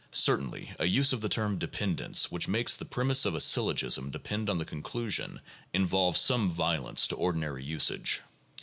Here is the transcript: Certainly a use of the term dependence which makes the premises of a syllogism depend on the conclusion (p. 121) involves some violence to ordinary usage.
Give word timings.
Certainly 0.09 0.71
a 0.79 0.87
use 0.87 1.13
of 1.13 1.21
the 1.21 1.29
term 1.29 1.59
dependence 1.59 2.31
which 2.31 2.47
makes 2.47 2.75
the 2.75 2.85
premises 2.85 3.27
of 3.27 3.35
a 3.35 3.39
syllogism 3.39 4.09
depend 4.09 4.49
on 4.49 4.57
the 4.57 4.65
conclusion 4.65 5.27
(p. 5.33 5.35
121) 5.35 5.81
involves 5.83 6.19
some 6.19 6.49
violence 6.49 7.05
to 7.05 7.15
ordinary 7.15 7.63
usage. 7.63 8.21